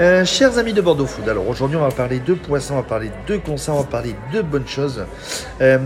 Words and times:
Euh, 0.00 0.24
chers 0.24 0.56
amis 0.56 0.72
de 0.72 0.80
Bordeaux 0.80 1.04
Food, 1.04 1.28
alors 1.28 1.46
aujourd'hui 1.46 1.76
on 1.76 1.82
va 1.82 1.90
parler 1.90 2.20
de 2.20 2.32
poissons, 2.32 2.72
on 2.72 2.76
va 2.78 2.82
parler 2.82 3.10
de 3.26 3.36
concerts, 3.36 3.74
on 3.74 3.80
va 3.80 3.86
parler 3.86 4.16
de 4.32 4.40
bonnes 4.40 4.66
choses. 4.66 5.04
Euh, 5.60 5.76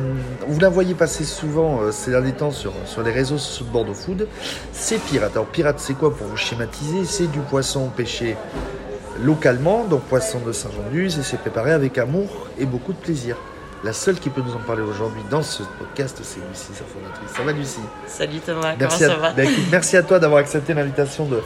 vous 0.46 0.60
la 0.60 0.68
voyez 0.68 0.94
passer 0.94 1.24
souvent 1.24 1.80
euh, 1.82 1.90
ces 1.90 2.12
derniers 2.12 2.30
temps 2.30 2.52
sur, 2.52 2.72
sur 2.86 3.02
les 3.02 3.10
réseaux 3.10 3.38
sociaux 3.38 3.66
de 3.66 3.72
Bordeaux 3.72 3.92
Food. 3.92 4.28
C'est 4.72 4.98
pirate. 4.98 5.32
Alors 5.32 5.46
pirate 5.46 5.80
c'est 5.80 5.94
quoi 5.94 6.14
pour 6.14 6.28
vous 6.28 6.36
schématiser? 6.36 7.04
C'est 7.06 7.26
du 7.26 7.40
poisson 7.40 7.88
pêché 7.88 8.36
localement, 9.20 9.82
donc 9.82 10.02
poisson 10.02 10.38
de 10.46 10.52
Saint-Jean-de-Luz, 10.52 11.18
et 11.18 11.24
c'est 11.24 11.40
préparé 11.40 11.72
avec 11.72 11.98
amour 11.98 12.46
et 12.56 12.66
beaucoup 12.66 12.92
de 12.92 12.98
plaisir. 12.98 13.36
La 13.82 13.92
seule 13.92 14.20
qui 14.20 14.30
peut 14.30 14.42
nous 14.46 14.54
en 14.54 14.64
parler 14.64 14.82
aujourd'hui 14.82 15.22
dans 15.28 15.42
ce 15.42 15.64
podcast, 15.80 16.20
c'est 16.22 16.38
Lucie, 16.48 16.72
sa 16.72 16.84
fondatrice. 16.84 17.36
Ça 17.36 17.42
va 17.42 17.50
Lucie? 17.50 17.80
Salut 18.06 18.38
Thomas, 18.38 18.76
merci 18.78 19.00
comment 19.00 19.12
à, 19.12 19.16
ça 19.16 19.20
va? 19.20 19.32
Bah, 19.32 19.42
écoute, 19.42 19.64
merci 19.72 19.96
à 19.96 20.04
toi 20.04 20.20
d'avoir 20.20 20.40
accepté 20.40 20.72
l'invitation 20.72 21.26
de, 21.26 21.42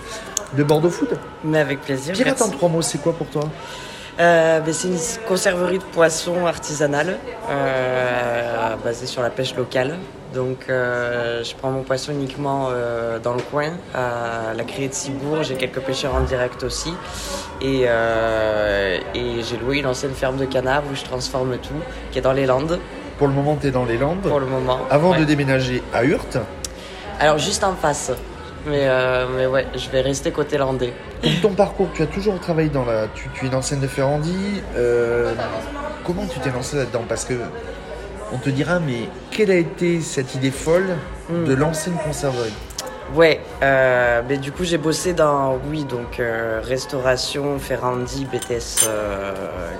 de 0.57 0.62
Bordeaux 0.62 0.91
Food. 0.91 1.19
Mais 1.45 1.59
avec 1.61 1.80
plaisir. 1.83 2.15
Pirate 2.15 2.41
en 2.43 2.48
trois 2.51 2.69
mots, 2.69 2.83
c'est 2.83 2.98
quoi 2.98 3.12
pour 3.12 3.27
toi? 3.29 3.43
Euh, 4.21 4.59
ben, 4.61 4.74
c'est 4.74 4.88
une 4.88 4.98
conserverie 5.29 5.79
de 5.79 5.84
poissons 5.84 6.45
artisanale 6.47 7.19
euh, 7.51 8.74
basée 8.84 9.07
sur 9.07 9.23
la 9.23 9.30
pêche 9.30 9.55
locale. 9.55 9.97
Donc 10.34 10.66
euh, 10.69 11.43
je 11.45 11.55
prends 11.55 11.71
mon 11.71 11.83
poisson 11.84 12.12
uniquement 12.12 12.69
euh, 12.71 13.19
dans 13.19 13.33
le 13.34 13.41
coin, 13.41 13.71
à 13.95 14.55
la 14.57 14.65
criée 14.65 14.88
de 14.88 14.93
Cibourg. 14.95 15.43
J'ai 15.43 15.55
quelques 15.55 15.80
pêcheurs 15.80 16.15
en 16.15 16.21
direct 16.21 16.62
aussi. 16.65 16.93
Et, 17.60 17.83
et 17.83 19.43
j'ai 19.43 19.57
loué 19.57 19.79
une 19.79 19.87
ancienne 19.87 20.15
ferme 20.15 20.37
de 20.37 20.45
canards 20.46 20.83
où 20.91 20.95
je 20.96 21.02
transforme 21.05 21.57
tout, 21.59 21.74
qui 22.12 22.19
est 22.19 22.23
dans 22.23 22.33
les 22.33 22.46
Landes 22.46 22.79
Pour 23.19 23.27
le 23.29 23.35
moment, 23.35 23.57
tu 23.60 23.69
es 23.69 23.71
dans 23.71 23.85
les 23.85 23.99
Landes. 23.99 24.21
pour 24.21 24.41
le 24.41 24.46
moment. 24.46 24.80
Avant 24.91 25.12
Ouais. 25.12 25.19
de 25.21 25.24
déménager 25.24 25.83
à 25.95 26.05
Hurte, 26.05 26.38
Alors 27.21 27.38
juste 27.38 27.65
en 27.65 27.74
face. 27.74 28.12
Mais, 28.67 28.87
euh, 28.89 29.27
mais 29.37 29.47
ouais, 29.47 29.67
je 29.75 29.89
vais 29.91 30.01
rester 30.01 30.30
côté 30.33 30.59
landais. 30.59 30.93
donc 31.23 31.41
ton 31.41 31.53
parcours, 31.55 31.89
tu 31.95 32.03
as 32.03 32.07
toujours 32.07 32.39
travaillé 32.41 32.69
dans 32.69 32.85
la. 32.85 33.07
Tu, 33.15 33.29
tu 33.35 33.45
es 33.45 33.49
une 33.49 33.55
ancienne 33.55 33.80
de 33.80 33.87
Ferrandi. 33.87 34.62
euh, 34.77 35.33
comment 36.05 36.27
tu 36.27 36.39
t'es 36.41 36.51
lancé 36.51 36.77
là-dedans? 36.77 37.05
Parce 37.09 37.24
que 37.24 37.35
on 38.32 38.38
te 38.38 38.51
dira, 38.51 38.79
mais 38.80 39.09
quelle 39.30 39.51
a 39.51 39.57
été 39.57 40.01
cette 40.01 40.35
idée 40.35 40.51
folle 40.51 40.97
de 41.30 41.55
Hmm. 41.55 41.59
lancer 41.59 41.91
une 41.91 41.99
conserverie? 41.99 42.52
Ouais, 43.14 43.40
euh, 43.62 44.20
mais 44.28 44.37
du 44.37 44.52
coup 44.52 44.64
j'ai 44.64 44.76
bossé 44.76 45.14
dans, 45.14 45.59
oui, 45.70 45.84
donc 45.84 46.20
euh, 46.20 46.60
restauration, 46.62 47.59
Ferrandi, 47.59 48.26
BTS 48.26 48.84
euh, 48.87 49.32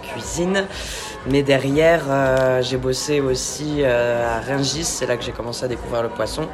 cuisine. 0.02 0.64
Mais 1.26 1.42
derrière, 1.42 2.04
euh, 2.08 2.62
j'ai 2.62 2.78
bossé 2.78 3.20
aussi 3.20 3.82
euh, 3.82 4.38
à 4.38 4.40
Ringis, 4.40 4.84
c'est 4.84 5.04
là 5.06 5.16
que 5.18 5.24
j'ai 5.24 5.32
commencé 5.32 5.64
à 5.64 5.68
découvrir 5.68 6.02
le 6.02 6.08
poisson. 6.08 6.48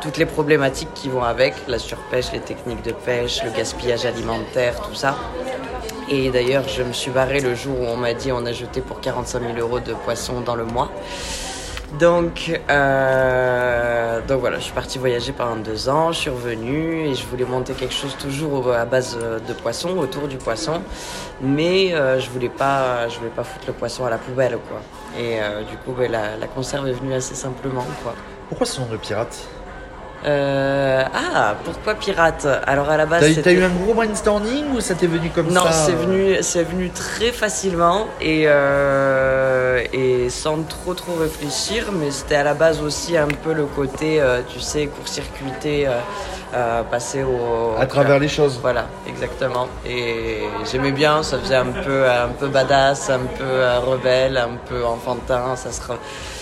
Toutes 0.00 0.16
les 0.16 0.24
problématiques 0.24 0.94
qui 0.94 1.10
vont 1.10 1.24
avec, 1.24 1.54
la 1.68 1.78
surpêche, 1.78 2.32
les 2.32 2.40
techniques 2.40 2.82
de 2.82 2.92
pêche, 2.92 3.42
le 3.44 3.50
gaspillage 3.50 4.06
alimentaire, 4.06 4.80
tout 4.80 4.94
ça. 4.94 5.16
Et 6.08 6.30
d'ailleurs, 6.30 6.66
je 6.68 6.82
me 6.82 6.92
suis 6.94 7.10
barré 7.10 7.40
le 7.40 7.54
jour 7.54 7.78
où 7.78 7.84
on 7.84 7.96
m'a 7.96 8.14
dit 8.14 8.32
on 8.32 8.46
a 8.46 8.52
jeté 8.52 8.80
pour 8.80 9.00
45 9.00 9.42
000 9.42 9.58
euros 9.58 9.80
de 9.80 9.92
poissons 9.92 10.40
dans 10.40 10.54
le 10.56 10.64
mois. 10.64 10.90
Donc, 11.98 12.60
euh, 12.70 14.20
donc 14.26 14.40
voilà, 14.40 14.58
je 14.58 14.64
suis 14.64 14.72
partie 14.72 14.98
voyager 14.98 15.32
pendant 15.32 15.56
deux 15.56 15.88
ans, 15.88 16.10
je 16.12 16.18
suis 16.18 16.30
revenue 16.30 17.06
et 17.06 17.14
je 17.14 17.24
voulais 17.26 17.44
monter 17.44 17.72
quelque 17.74 17.94
chose 17.94 18.16
toujours 18.16 18.72
à 18.74 18.84
base 18.84 19.16
de 19.16 19.52
poisson, 19.52 19.96
autour 19.98 20.26
du 20.26 20.36
poisson, 20.36 20.82
mais 21.40 21.94
euh, 21.94 22.18
je 22.18 22.28
voulais 22.30 22.48
pas, 22.48 23.08
je 23.08 23.18
voulais 23.18 23.30
pas 23.30 23.44
foutre 23.44 23.66
le 23.68 23.74
poisson 23.74 24.04
à 24.04 24.10
la 24.10 24.18
poubelle 24.18 24.58
quoi. 24.68 24.80
Et 25.16 25.40
euh, 25.40 25.62
du 25.62 25.76
coup, 25.76 25.92
ben, 25.96 26.10
la, 26.10 26.36
la 26.36 26.46
conserve 26.48 26.88
est 26.88 26.92
venue 26.92 27.14
assez 27.14 27.34
simplement 27.36 27.86
quoi. 28.02 28.14
Pourquoi 28.48 28.66
ce 28.66 28.80
nom 28.80 28.86
de 28.86 28.96
pirate? 28.96 29.38
Euh, 30.26 31.04
ah, 31.14 31.54
pourquoi 31.64 31.94
pirate? 31.94 32.46
Alors 32.66 32.88
à 32.88 32.96
la 32.96 33.04
base, 33.04 33.40
T'as 33.42 33.52
eu 33.52 33.62
un 33.62 33.68
gros 33.68 33.92
brainstorming 33.92 34.72
ou 34.74 34.80
ça 34.80 34.94
t'est 34.94 35.06
venu 35.06 35.28
comme 35.28 35.48
non, 35.48 35.64
ça 35.64 35.72
c'est 35.72 35.92
euh, 35.92 35.96
venu, 35.96 36.36
c'est 36.40 36.62
venu 36.62 36.88
très 36.88 37.30
facilement 37.30 38.06
et, 38.22 38.44
euh, 38.46 39.53
et 40.24 40.30
sans 40.30 40.62
trop 40.62 40.94
trop 40.94 41.14
réfléchir, 41.14 41.92
mais 41.92 42.10
c'était 42.10 42.36
à 42.36 42.44
la 42.44 42.54
base 42.54 42.80
aussi 42.80 43.16
un 43.16 43.28
peu 43.28 43.52
le 43.52 43.66
côté, 43.66 44.20
euh, 44.20 44.40
tu 44.48 44.58
sais, 44.58 44.86
court-circuiter, 44.86 45.86
euh, 45.86 45.90
euh, 46.54 46.82
passer 46.84 47.22
au... 47.22 47.78
À 47.78 47.86
travers 47.86 48.18
les 48.18 48.28
choses. 48.28 48.58
Voilà, 48.62 48.86
exactement. 49.06 49.68
Et 49.84 50.38
j'aimais 50.70 50.92
bien, 50.92 51.22
ça 51.22 51.38
faisait 51.38 51.56
un 51.56 51.72
peu, 51.72 52.08
un 52.08 52.28
peu 52.28 52.48
badass, 52.48 53.10
un 53.10 53.26
peu 53.38 53.52
rebelle, 53.90 54.38
un 54.38 54.56
peu 54.68 54.84
enfantin, 54.84 55.56
ça 55.56 55.70
se, 55.70 55.82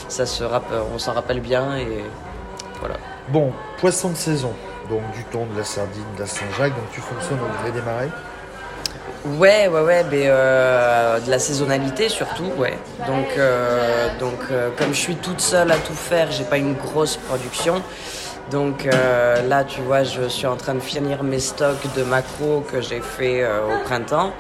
ça 0.09 0.27
se 0.27 0.45
on 0.95 0.99
s'en 0.99 1.13
rappelle 1.13 1.41
bien 1.41 1.77
et 1.77 2.05
voilà. 2.79 2.97
Bon, 3.29 3.53
poisson 3.79 4.11
de 4.11 4.17
saison. 4.17 4.53
Donc 4.91 5.03
du 5.13 5.25
thon, 5.25 5.47
de 5.47 5.59
la 5.59 5.65
sardine, 5.65 6.05
de 6.17 6.21
la 6.21 6.27
Saint-Jacques. 6.27 6.75
Donc 6.75 6.91
tu 6.93 7.01
fonctionnes 7.01 7.39
au 7.41 7.63
gré 7.63 7.73
des 7.73 7.83
marais. 7.83 8.11
Ouais, 9.25 9.69
ouais, 9.69 9.81
ouais, 9.83 10.05
mais 10.11 10.25
euh, 10.27 11.21
de 11.21 11.31
la 11.31 11.39
saisonnalité 11.39 12.09
surtout, 12.09 12.51
ouais. 12.59 12.77
Donc, 13.07 13.29
euh, 13.39 14.09
donc 14.19 14.39
euh, 14.51 14.71
comme 14.77 14.89
je 14.89 14.99
suis 14.99 15.15
toute 15.15 15.41
seule 15.41 15.71
à 15.71 15.77
tout 15.77 15.95
faire, 15.95 16.31
j'ai 16.33 16.43
pas 16.45 16.59
une 16.59 16.75
grosse 16.75 17.17
production. 17.17 17.83
Donc 18.51 18.85
là, 18.85 19.65
tu 19.65 19.81
vois, 19.81 20.03
je 20.03 20.29
suis 20.29 20.47
en 20.47 20.57
train 20.57 20.75
de 20.75 20.81
finir 20.81 21.23
mes 21.23 21.39
stocks 21.39 21.87
de 21.97 22.03
macros 22.03 22.63
que 22.71 22.83
j'ai 22.83 23.01
fait 23.01 23.45
au 23.47 23.83
printemps 23.85 24.33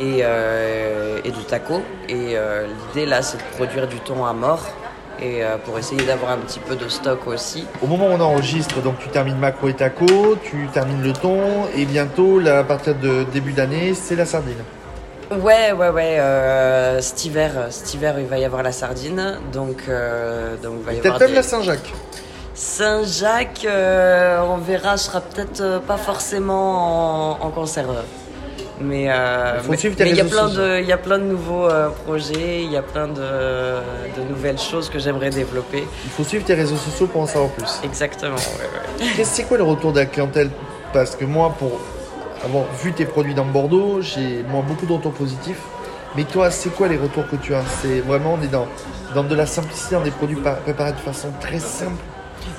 et, 0.00 0.20
et 0.20 1.30
de 1.30 1.42
tacos. 1.46 1.82
Et 2.08 2.36
l'idée 2.86 3.06
là, 3.06 3.20
c'est 3.20 3.36
de 3.36 3.56
produire 3.56 3.86
du 3.86 3.98
thon 4.00 4.24
à 4.24 4.32
mort 4.32 4.64
et 5.20 5.44
euh, 5.44 5.56
pour 5.58 5.78
essayer 5.78 6.02
d'avoir 6.04 6.32
un 6.32 6.38
petit 6.38 6.60
peu 6.60 6.76
de 6.76 6.88
stock 6.88 7.26
aussi. 7.26 7.66
Au 7.82 7.86
moment 7.86 8.06
où 8.06 8.12
on 8.12 8.20
enregistre, 8.20 8.80
donc 8.80 8.98
tu 8.98 9.08
termines 9.08 9.38
macro 9.38 9.68
et 9.68 9.74
taco, 9.74 10.36
tu 10.42 10.68
termines 10.72 11.02
le 11.02 11.12
thon, 11.12 11.66
et 11.76 11.84
bientôt, 11.84 12.38
là, 12.38 12.60
à 12.60 12.64
partir 12.64 12.94
de 12.94 13.24
début 13.24 13.52
d'année, 13.52 13.94
c'est 13.94 14.16
la 14.16 14.26
sardine. 14.26 14.62
Ouais, 15.30 15.72
ouais, 15.72 15.90
ouais. 15.90 16.18
euh, 16.18 17.00
cet 17.00 17.24
hiver, 17.24 17.52
cet 17.70 17.94
hiver, 17.94 18.18
il 18.18 18.26
va 18.26 18.38
y 18.38 18.44
avoir 18.44 18.62
la 18.64 18.72
sardine, 18.72 19.38
donc 19.52 19.84
euh, 19.88 20.56
donc 20.62 20.78
il 20.80 20.84
va 20.84 20.92
y 20.92 20.96
Peut-être 20.96 21.14
avoir 21.14 21.28
des... 21.28 21.34
la 21.36 21.42
Saint-Jacques? 21.44 21.92
Saint-Jacques, 22.52 23.64
euh, 23.64 24.40
on 24.42 24.56
verra, 24.56 24.96
sera 24.96 25.20
peut-être 25.20 25.60
euh, 25.60 25.78
pas 25.78 25.96
forcément 25.96 27.38
en, 27.40 27.46
en 27.46 27.50
conserve. 27.50 28.02
Mais 28.82 29.06
euh, 29.10 29.58
Il 29.98 30.16
y 30.16 30.20
a 30.20 30.24
plein 30.24 30.48
sociaux. 30.48 30.60
de, 30.62 30.80
il 30.80 30.86
y 30.86 30.92
a 30.92 30.96
plein 30.96 31.18
de 31.18 31.24
nouveaux 31.24 31.66
euh, 31.68 31.90
projets, 32.04 32.62
il 32.62 32.72
y 32.72 32.76
a 32.76 32.82
plein 32.82 33.08
de, 33.08 33.14
de 33.20 34.22
nouvelles 34.28 34.58
choses 34.58 34.88
que 34.88 34.98
j'aimerais 34.98 35.30
développer. 35.30 35.84
Il 36.04 36.10
faut 36.10 36.24
suivre 36.24 36.44
tes 36.44 36.54
réseaux 36.54 36.76
sociaux 36.76 37.06
pour 37.06 37.20
en 37.22 37.26
savoir 37.26 37.50
plus. 37.50 37.80
Exactement. 37.84 38.36
ouais, 38.36 39.24
C'est 39.24 39.44
quoi 39.44 39.58
le 39.58 39.64
retour 39.64 39.92
de 39.92 40.00
la 40.00 40.06
clientèle? 40.06 40.50
Parce 40.92 41.14
que 41.14 41.24
moi, 41.24 41.54
pour 41.58 41.72
avoir 42.44 42.64
vu 42.82 42.92
tes 42.92 43.04
produits 43.04 43.34
dans 43.34 43.44
Bordeaux, 43.44 44.00
j'ai 44.00 44.42
moi 44.48 44.64
beaucoup 44.66 44.86
de 44.86 44.92
retours 44.92 45.12
positifs. 45.12 45.60
Mais 46.16 46.24
toi, 46.24 46.50
c'est 46.50 46.70
quoi 46.70 46.88
les 46.88 46.96
retours 46.96 47.28
que 47.28 47.36
tu 47.36 47.54
as? 47.54 47.62
C'est 47.82 48.00
vraiment, 48.00 48.36
on 48.40 48.42
est 48.42 48.48
dans, 48.48 48.66
dans 49.14 49.22
de 49.22 49.34
la 49.34 49.46
simplicité, 49.46 49.94
dans 49.94 50.00
des 50.00 50.10
produits 50.10 50.36
par- 50.40 50.56
préparés 50.56 50.92
de 50.92 50.96
façon 50.96 51.28
très 51.40 51.60
simple? 51.60 52.02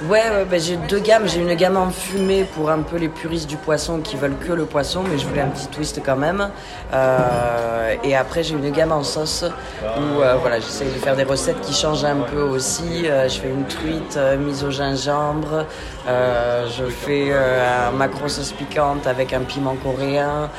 Ouais, 0.07 0.19
ouais, 0.31 0.45
bah, 0.49 0.57
j'ai 0.57 0.77
deux 0.77 0.99
gammes. 0.99 1.27
J'ai 1.27 1.39
une 1.41 1.53
gamme 1.53 1.77
en 1.77 1.89
fumée 1.89 2.43
pour 2.55 2.69
un 2.69 2.81
peu 2.81 2.97
les 2.97 3.07
puristes 3.09 3.47
du 3.47 3.57
poisson 3.57 3.99
qui 3.99 4.15
veulent 4.15 4.37
que 4.37 4.51
le 4.51 4.65
poisson, 4.65 5.03
mais 5.07 5.17
je 5.17 5.27
voulais 5.27 5.41
un 5.41 5.49
petit 5.49 5.67
twist 5.67 6.01
quand 6.03 6.15
même. 6.15 6.49
Euh, 6.93 7.95
et 8.03 8.15
après, 8.15 8.43
j'ai 8.43 8.55
une 8.55 8.71
gamme 8.71 8.91
en 8.91 9.03
sauce 9.03 9.45
où 9.83 10.21
euh, 10.21 10.35
voilà, 10.41 10.59
j'essaye 10.59 10.87
de 10.87 10.99
faire 10.99 11.15
des 11.15 11.23
recettes 11.23 11.61
qui 11.61 11.73
changent 11.73 12.05
un 12.05 12.21
peu 12.31 12.41
aussi. 12.41 13.03
Euh, 13.05 13.29
je 13.29 13.39
fais 13.39 13.49
une 13.49 13.65
truite 13.65 14.17
euh, 14.17 14.37
mise 14.37 14.63
au 14.63 14.71
gingembre. 14.71 15.65
Euh, 16.07 16.65
je 16.67 16.85
fais 16.85 17.27
euh, 17.29 17.89
un 17.89 17.91
macro 17.91 18.27
sauce 18.27 18.53
piquante 18.53 19.05
avec 19.05 19.33
un 19.33 19.41
piment 19.41 19.75
coréen, 19.75 20.49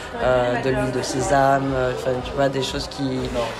de 0.65 0.71
l'huile 0.71 0.93
de 0.93 1.03
sésame. 1.03 1.75
Enfin, 1.97 2.13
tu 2.25 2.31
vois, 2.37 2.49
des 2.49 2.63
choses 2.63 2.87
qui, 2.89 3.19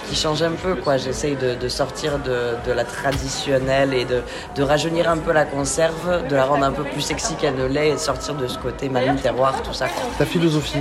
qui 0.09 0.15
changent 0.15 0.43
un 0.43 0.53
peu, 0.53 0.77
quoi. 0.77 0.97
J'essaye 0.97 1.35
de, 1.35 1.55
de 1.55 1.69
sortir 1.69 2.19
de, 2.19 2.55
de 2.65 2.73
la 2.73 2.85
traditionnelle 2.85 3.95
et 3.95 4.05
de, 4.05 4.23
de 4.55 4.63
rajeunir 4.63 5.11
un 5.11 5.19
peu 5.19 5.33
la 5.33 5.45
conserve, 5.53 6.27
de 6.29 6.35
la 6.35 6.45
rendre 6.45 6.65
un 6.65 6.73
peu 6.73 6.85
plus 6.85 7.01
sexy 7.03 7.35
qu'elle 7.37 7.55
ne 7.57 7.67
l'est 7.67 7.91
et 7.91 7.93
de 7.93 7.99
sortir 7.99 8.35
de 8.35 8.47
ce 8.47 8.59
côté 8.59 8.89
mamie 8.89 9.21
terroir, 9.21 9.63
tout 9.63 9.73
ça. 9.75 9.87
Ta 10.19 10.25
philosophie, 10.25 10.79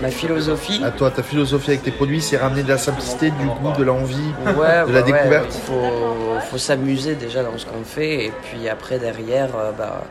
Ma 0.00 0.08
philosophie. 0.08 0.82
à 0.84 0.90
toi, 0.90 1.10
ta 1.10 1.22
philosophie 1.22 1.70
avec 1.70 1.82
tes 1.84 1.90
produits, 1.92 2.20
c'est 2.20 2.36
ramener 2.36 2.62
de 2.64 2.68
la 2.68 2.78
simplicité, 2.78 3.30
du 3.30 3.46
goût, 3.46 3.72
de 3.78 3.84
l'envie, 3.84 4.16
Ouais, 4.44 4.52
de 4.52 4.56
la 4.58 4.84
bah 4.84 4.92
ouais, 4.92 5.02
découverte. 5.02 5.46
Il 5.54 5.60
faut, 5.60 6.40
faut 6.50 6.58
s'amuser 6.58 7.14
déjà 7.14 7.42
dans 7.44 7.56
ce 7.56 7.64
qu'on 7.66 7.84
fait 7.84 8.24
et 8.26 8.32
puis 8.42 8.68
après 8.68 8.98
derrière, 8.98 9.50
euh, 9.56 9.70
bah, 9.76 10.02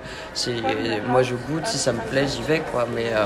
moi 1.09 1.21
je 1.23 1.33
goûte, 1.33 1.65
si 1.65 1.77
ça 1.77 1.91
me 1.91 1.99
plaît 2.09 2.25
j'y 2.27 2.41
vais 2.43 2.61
quoi. 2.71 2.87
Mais, 2.95 3.07
euh, 3.13 3.23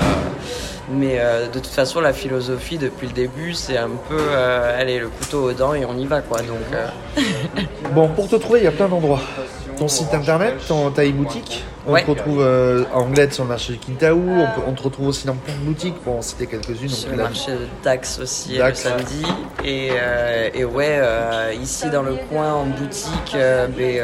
mais 0.90 1.18
euh, 1.20 1.46
de 1.46 1.52
toute 1.60 1.66
façon 1.66 2.00
la 2.00 2.12
philosophie 2.12 2.78
depuis 2.78 3.06
le 3.06 3.12
début 3.12 3.52
c'est 3.54 3.76
un 3.78 3.90
peu, 4.08 4.18
euh, 4.18 4.80
allez 4.80 4.98
le 4.98 5.08
couteau 5.08 5.50
aux 5.50 5.52
dents 5.52 5.74
et 5.74 5.84
on 5.84 5.96
y 5.96 6.06
va 6.06 6.22
quoi. 6.22 6.38
Donc 6.38 7.24
Bon, 7.92 8.08
pour 8.08 8.28
te 8.28 8.36
trouver, 8.36 8.60
il 8.60 8.64
y 8.64 8.68
a 8.68 8.72
plein 8.72 8.88
d'endroits. 8.88 9.20
Ton 9.78 9.88
site 9.88 10.12
internet, 10.14 10.54
ton, 10.66 10.90
ta 10.90 11.04
e-boutique. 11.04 11.64
On 11.86 11.92
Ouais. 11.92 12.02
te 12.04 12.10
retrouve 12.10 12.42
euh, 12.42 12.84
à 12.92 12.98
Anglette 12.98 13.32
sur 13.32 13.44
le 13.44 13.48
marché 13.48 13.72
de 13.72 13.78
Kintaou. 13.78 14.22
On, 14.28 14.44
peut- 14.44 14.66
on 14.66 14.72
te 14.72 14.82
retrouve 14.82 15.06
aussi 15.08 15.26
dans 15.26 15.34
plein 15.36 15.54
de 15.54 15.60
boutiques 15.60 15.94
pour 16.02 16.16
en 16.16 16.22
citer 16.22 16.46
quelques-unes. 16.46 16.88
Sur 16.90 17.10
le 17.12 17.16
marché 17.16 17.52
de 17.52 17.66
Dax 17.82 18.18
aussi 18.18 18.58
Dax. 18.58 18.84
le 18.84 18.90
samedi. 18.90 19.22
Et, 19.64 19.88
euh, 19.92 20.50
et 20.52 20.64
ouais, 20.66 20.98
euh, 21.00 21.54
ici 21.62 21.88
dans 21.88 22.02
le 22.02 22.16
coin 22.30 22.52
en 22.52 22.64
boutique, 22.66 23.34
euh, 23.34 23.68
ben, 23.68 24.02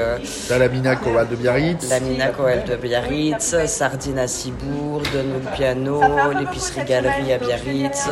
T'as 0.48 0.56
la 0.58 0.68
Mina 0.68 0.96
Kowa 0.96 1.26
de 1.26 1.36
Biarritz. 1.36 1.90
la 1.90 2.00
Mina 2.00 2.28
Coel 2.28 2.64
de 2.64 2.76
Biarritz, 2.76 3.54
Sardine 3.66 4.18
à 4.18 4.28
Cibourg, 4.28 5.02
Donald 5.12 5.54
Piano, 5.54 6.00
l'épicerie 6.38 6.84
Galerie 6.86 7.32
à 7.34 7.38
Biarritz, 7.38 8.08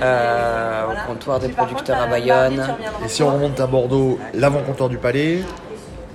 au 0.00 1.06
comptoir 1.06 1.38
des 1.38 1.48
producteurs 1.50 2.00
à 2.00 2.06
Bayonne. 2.08 2.60
Et 3.04 3.08
si 3.08 3.22
on 3.22 3.32
remonte 3.34 3.60
à 3.60 3.66
Bordeaux, 3.68 4.18
l'avant-comptoir 4.34 4.88
du 4.88 4.98
Palais. 4.98 5.42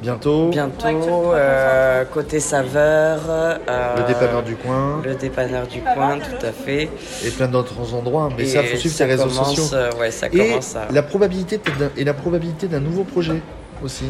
Bientôt. 0.02 0.50
Bientôt, 0.50 1.34
euh, 1.34 2.06
côté 2.14 2.40
saveur. 2.40 3.20
euh, 3.28 3.58
Le 3.98 4.04
dépanneur 4.04 4.44
du 4.44 4.56
coin. 4.56 5.02
Le 5.04 5.16
dépanneur 5.16 5.66
du 5.66 5.82
coin, 5.82 6.20
tout 6.20 6.46
à 6.46 6.52
fait. 6.52 6.90
Et 7.26 7.30
plein 7.32 7.48
d'autres 7.48 7.94
endroits. 7.96 8.30
Mais 8.38 8.44
Et 8.44 8.46
ça, 8.46 8.62
faut 8.64 8.78
suivre 8.78 8.96
ça 8.96 9.06
tes 9.06 9.12
réseaux 9.12 9.24
commence, 9.28 9.56
sociaux. 9.56 9.76
euh, 9.78 9.90
ouais, 10.00 10.12
ça 10.12 10.28
Et 10.32 10.38
commence 10.50 10.76
à... 10.76 10.88
la 10.92 11.02
probabilité 11.02 11.58
d'un- 11.80 11.90
et 11.98 12.04
la 12.04 12.14
probabilité 12.14 12.68
d'un 12.68 12.80
nouveau 12.80 13.04
projet 13.06 13.42
aussi. 13.84 14.06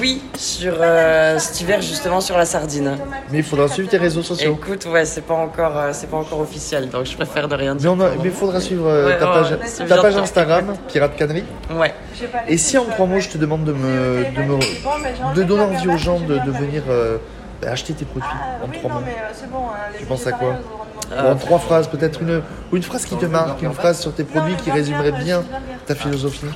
Oui, 0.00 0.20
sur 0.36 0.74
euh, 0.80 1.38
cet 1.38 1.60
hiver 1.60 1.80
justement 1.80 2.20
sur 2.20 2.36
la 2.36 2.44
sardine. 2.44 2.98
Mais 3.30 3.38
il 3.38 3.44
faudra 3.44 3.68
suivre 3.68 3.88
tes 3.88 3.96
réseaux 3.98 4.22
sociaux. 4.22 4.58
Écoute, 4.60 4.84
ouais, 4.92 5.04
c'est 5.04 5.20
pas 5.20 5.34
encore, 5.34 5.76
euh, 5.78 5.90
c'est 5.92 6.08
pas 6.10 6.16
encore 6.16 6.40
officiel, 6.40 6.88
donc 6.90 7.06
je 7.06 7.14
préfère 7.14 7.46
de 7.46 7.54
rien 7.54 7.74
Mais 7.74 7.80
dire. 7.80 7.94
mais 7.94 8.06
il 8.24 8.30
faudra 8.32 8.60
suivre 8.60 8.88
euh, 8.88 9.06
Ouais, 9.06 9.16
ta 9.18 9.26
ouais, 9.26 9.42
page, 9.48 9.88
ta 9.88 9.96
page. 10.02 10.16
Instagram, 10.16 10.74
Pirate 10.88 11.14
Cannerie. 11.16 11.44
Ouais. 11.72 11.94
Et 12.48 12.56
si 12.58 12.78
en 12.78 12.84
trois 12.84 13.06
mots, 13.06 13.20
je 13.20 13.28
te 13.28 13.38
demande 13.38 13.64
de 13.64 13.72
me, 13.72 14.24
de 14.36 14.42
me- 14.42 15.34
de 15.34 15.42
donner 15.42 15.62
envie 15.62 15.88
aux 15.88 15.96
gens 15.98 16.20
de, 16.20 16.38
de 16.38 16.50
venir 16.50 16.82
euh, 16.88 17.18
acheter 17.66 17.92
tes 17.94 18.04
produits 18.04 18.28
en 18.64 18.68
trois 18.68 18.90
mots. 18.92 19.00
Tu 19.98 20.04
penses 20.06 20.26
à 20.26 20.32
quoi 20.32 20.48
Euh, 21.12 21.22
Bon, 21.22 21.30
en 21.32 21.36
trois 21.36 21.58
phrases, 21.60 21.86
peut-être 21.88 22.22
une, 22.22 22.42
ou 22.72 22.76
une 22.76 22.82
phrase 22.82 23.04
qui 23.04 23.14
te 23.16 23.26
marque, 23.26 23.62
une 23.62 23.72
phrase 23.72 24.00
sur 24.00 24.12
tes 24.12 24.24
produits 24.24 24.56
qui 24.56 24.70
résumerait 24.72 25.12
bien 25.12 25.44
ta 25.86 25.94
philosophie. 25.94 26.46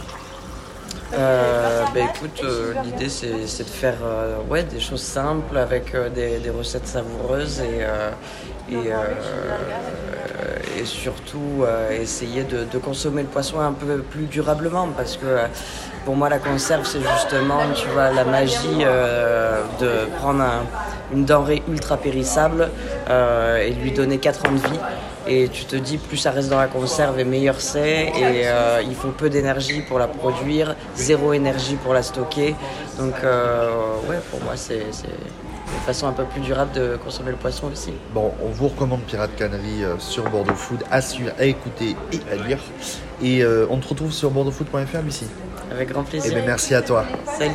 Euh, 1.12 1.82
bah 1.92 2.00
écoute, 2.14 2.40
euh, 2.44 2.72
l'idée 2.84 3.08
c'est, 3.08 3.46
c'est 3.46 3.64
de 3.64 3.68
faire 3.68 3.96
euh, 4.04 4.36
ouais, 4.48 4.62
des 4.62 4.78
choses 4.78 5.02
simples 5.02 5.56
avec 5.58 5.92
des, 6.14 6.38
des 6.38 6.50
recettes 6.50 6.86
savoureuses 6.86 7.60
et, 7.60 8.72
et, 8.72 8.90
et 10.80 10.84
surtout 10.84 11.64
essayer 11.90 12.44
de, 12.44 12.64
de 12.64 12.78
consommer 12.78 13.22
le 13.22 13.28
poisson 13.28 13.58
un 13.60 13.72
peu 13.72 13.98
plus 14.02 14.26
durablement 14.26 14.88
parce 14.96 15.16
que 15.16 15.26
pour 16.04 16.14
moi 16.16 16.28
la 16.28 16.38
conserve 16.38 16.86
c'est 16.86 17.00
justement 17.02 17.60
tu 17.74 17.88
vois 17.88 18.10
la 18.12 18.24
magie 18.24 18.84
de 19.80 20.06
prendre 20.18 20.42
un- 20.42 20.64
une 21.12 21.24
denrée 21.24 21.62
ultra 21.68 21.96
périssable 21.96 22.70
et 23.08 23.70
lui 23.72 23.90
donner 23.90 24.18
4 24.18 24.46
ans 24.48 24.52
de 24.52 24.58
vie 24.58 24.80
et 25.26 25.48
tu 25.48 25.64
te 25.64 25.76
dis 25.76 25.98
plus 25.98 26.16
ça 26.16 26.30
reste 26.30 26.48
dans 26.48 26.58
la 26.58 26.66
conserve 26.66 27.18
et 27.18 27.24
meilleur 27.24 27.60
c'est 27.60 28.12
et 28.16 28.46
euh, 28.46 28.82
il 28.86 28.94
faut 28.94 29.08
peu 29.08 29.28
d'énergie 29.30 29.80
pour 29.82 29.98
la 29.98 30.08
produire, 30.08 30.74
zéro 30.94 31.32
énergie 31.32 31.76
pour 31.76 31.94
la 31.94 32.02
stocker. 32.02 32.54
Donc 32.98 33.14
euh, 33.24 33.68
ouais 34.08 34.20
pour 34.30 34.42
moi 34.42 34.54
c'est 34.56 34.78
une 34.80 35.80
façon 35.86 36.06
un 36.08 36.12
peu 36.12 36.24
plus 36.24 36.40
durable 36.40 36.72
de 36.72 36.96
consommer 37.02 37.30
le 37.30 37.36
poisson 37.36 37.68
aussi. 37.72 37.92
Bon, 38.12 38.32
on 38.42 38.48
vous 38.48 38.68
recommande 38.68 39.02
Pirate 39.02 39.34
Cannerie 39.36 39.84
euh, 39.84 39.98
sur 39.98 40.28
Bordeaux 40.28 40.54
Food, 40.54 40.82
à 40.90 41.00
suivre, 41.00 41.32
à 41.38 41.44
écouter 41.44 41.96
et 42.12 42.20
à 42.32 42.36
lire. 42.46 42.58
Et 43.22 43.42
euh, 43.42 43.66
on 43.70 43.78
te 43.78 43.88
retrouve 43.88 44.12
sur 44.12 44.30
bordeauxfood.fr, 44.30 45.02
Lucie. 45.04 45.26
Avec 45.70 45.90
grand 45.90 46.02
Et 46.02 46.06
plaisir. 46.06 46.34
bien 46.34 46.44
merci 46.46 46.74
à 46.74 46.82
toi. 46.82 47.04
Salut 47.38 47.52